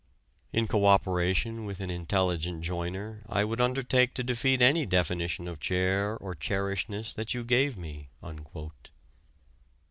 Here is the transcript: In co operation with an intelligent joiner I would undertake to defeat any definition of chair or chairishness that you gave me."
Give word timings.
In 0.51 0.67
co 0.67 0.87
operation 0.87 1.63
with 1.63 1.79
an 1.79 1.91
intelligent 1.91 2.63
joiner 2.63 3.21
I 3.29 3.43
would 3.43 3.61
undertake 3.61 4.15
to 4.15 4.23
defeat 4.23 4.59
any 4.59 4.87
definition 4.87 5.47
of 5.47 5.59
chair 5.59 6.17
or 6.17 6.33
chairishness 6.33 7.13
that 7.13 7.35
you 7.35 7.43
gave 7.43 7.77
me." 7.77 8.09